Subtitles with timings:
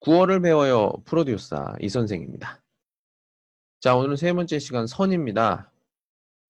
[0.00, 2.62] 구어를 배워요 프로듀서 이 선생입니다.
[3.80, 5.72] 자 오늘은 세 번째 시간 선입니다.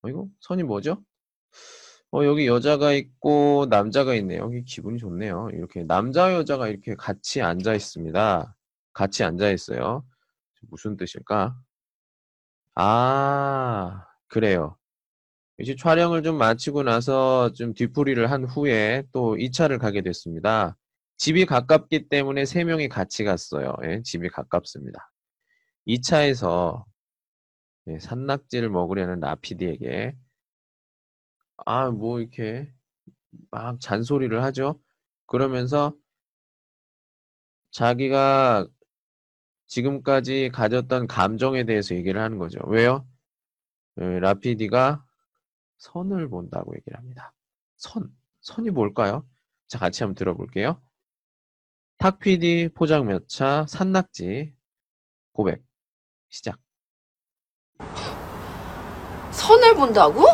[0.03, 1.03] 어, 이거 선이 뭐죠?
[2.11, 4.41] 어, 여기 여자가 있고 남자가 있네요.
[4.43, 5.51] 여기 기분이 좋네요.
[5.53, 8.57] 이렇게 남자 여자가 이렇게 같이 앉아 있습니다.
[8.95, 10.05] 같이 앉아 있어요.
[10.71, 11.57] 무슨 뜻일까?
[12.75, 14.77] 아, 그래요.
[15.59, 20.77] 이제 촬영을 좀 마치고 나서 좀 뒤풀이를 한 후에 또 2차를 가게 됐습니다.
[21.19, 23.75] 집이 가깝기 때문에 세 명이 같이 갔어요.
[23.85, 25.11] 예, 집이 가깝습니다.
[25.87, 26.85] 2차에서
[27.89, 30.17] 예, 산낙지를 먹으려는 라피디에게
[31.67, 32.73] 아, 뭐 이렇게
[33.51, 34.81] 막 잔소리를 하죠.
[35.27, 35.93] 그러면서
[37.73, 38.67] 자기가
[39.67, 42.61] 지금까지 가졌던 감정에 대해서 얘기를 하는 거죠.
[42.67, 43.07] 왜요?
[44.01, 45.05] 예, 라피디가
[45.79, 47.35] 선을 본다고 얘기를 합니다.
[47.77, 48.09] 선.
[48.41, 49.29] 선이 뭘까요?
[49.67, 50.81] 자, 같이 한번 들어볼게요.
[51.99, 54.55] 탁PD 포장매차 산낙지
[55.33, 55.63] 고백
[56.29, 56.59] 시작.
[59.33, 60.25] 선을 본다고?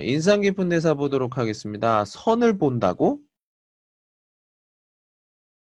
[0.00, 2.04] 인상 깊은 대사 보도록 하겠습니다.
[2.04, 3.20] 선을 본다고?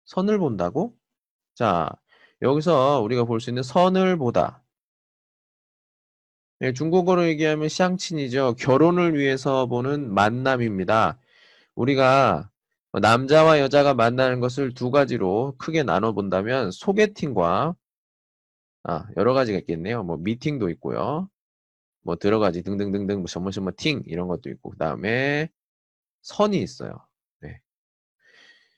[0.06, 0.96] 선을 본다고?
[1.56, 1.90] 자,
[2.42, 4.64] 여기서 우리가 볼 수 있는 선을 보다.
[6.60, 8.56] 네, 중국어로 얘기하면 샹친이죠.
[8.58, 11.20] 결혼을 위해서 보는 만남입니다.
[11.76, 12.50] 우리가
[13.00, 17.76] 남자와 여자가 만나는 것을 두 가지로 크게 나눠 본다면 소개팅과
[18.84, 20.04] 아, 여러 가지가 있겠네요.
[20.04, 21.30] 뭐 미팅도 있고요.
[22.02, 25.50] 뭐 들어가지 등등등등 뭐 전문 전문 팅 이런 것도 있고 그다음에
[26.22, 27.08] 선이 있어요.
[27.42, 27.62] 네.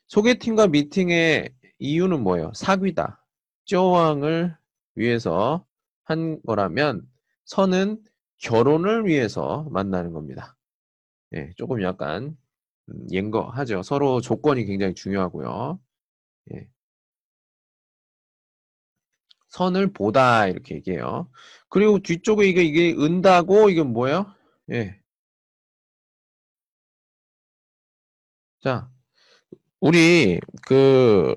[0.08, 2.52] 소개팅과 미팅의 이유는 뭐예요?
[2.54, 3.26] 사귀다.
[3.66, 4.56] 쪼왕을
[4.96, 5.66] 위해서
[6.04, 7.02] 한 거라면
[7.46, 8.04] 선은
[8.38, 10.56] 결혼을 위해서 만나는 겁니다.
[11.34, 12.38] 예, 조금 약간
[12.90, 13.84] 음, 옛거하죠.
[13.84, 15.80] 서로 조건이 굉장히 중요하고요.
[16.54, 16.68] 예.
[19.50, 21.30] 선을 보다 이렇게 얘기해요.
[21.70, 24.28] 그리고 뒤쪽에 이게 이게 은다고 이건 뭐예요?
[24.72, 25.00] 예.
[28.62, 28.90] 자,
[29.80, 31.36] 우리 그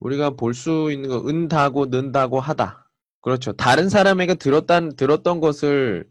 [0.00, 2.90] 우리가 볼 수 있는 거 은다고 는다고 하다.
[3.20, 3.52] 그렇죠.
[3.52, 6.08] 다른 사람에게 들었단 들었던 것을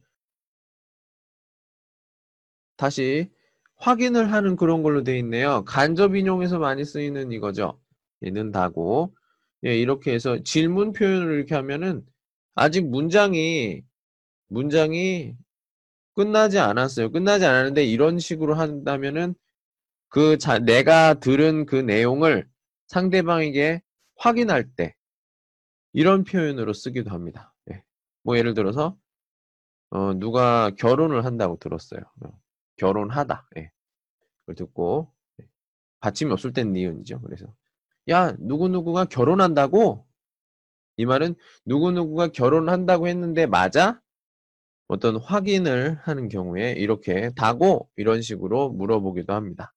[2.82, 3.30] 다시
[3.76, 5.64] 확인을 하는 그런 걸로 돼 있네요.
[5.66, 7.80] 간접 인용에서 많이 쓰이는 이거죠.
[8.24, 9.16] 예, 는다고.
[9.66, 12.04] 예, 이렇게 해서 질문 표현을 이렇게 하면은
[12.56, 13.84] 아직 문장이
[14.48, 15.36] 문장이
[16.16, 17.12] 끝나지 않았어요.
[17.12, 19.36] 끝나지 않았는데 이런 식으로 한다면은
[20.10, 22.48] 그 자, 내가 들은 그 내용을
[22.88, 23.84] 상대방에게
[24.16, 24.96] 확인할 때
[25.94, 27.54] 이런 표현으로 쓰기도 합니다.
[27.72, 27.84] 예.
[28.24, 28.98] 뭐 예를 들어서
[29.92, 32.02] 어, 누가 결혼을 한다고 들었어요.
[32.82, 33.48] 어, 결혼하다.
[33.58, 33.72] 예.
[34.42, 35.12] 그걸 듣고
[35.42, 35.48] 예.
[36.00, 37.22] 받침이 없을 땐 니은이죠.
[37.22, 37.46] 그래서
[38.10, 40.06] 야 누구누구가 결혼한다고?
[40.98, 44.02] 이 말은 누구누구가 결혼한다고 했는데 맞아?
[44.88, 49.74] 어떤 확인을 하는 경우에 이렇게 다고 이런 식으로 물어보기도 합니다.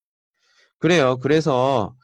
[0.79, 1.19] 그래요.
[1.19, 1.95] 그래서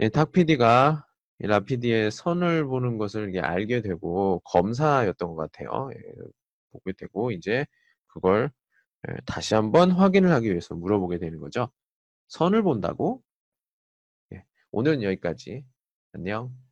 [0.00, 1.06] 예, 탁PD가
[1.38, 5.90] 라피디의 선을 보는 것을 이게 알게 되고 검사였던 것 같아요.
[5.94, 5.98] 예,
[6.72, 7.66] 보게 되고 이제
[8.08, 8.65] 그걸 예,
[9.24, 11.70] 다시 한번 확인을 하기 위해서 물어보게 되는 거죠.
[12.28, 13.22] 선을 본다고?
[14.32, 15.64] 예, 오늘은 여기까지.
[16.12, 16.65] 안녕.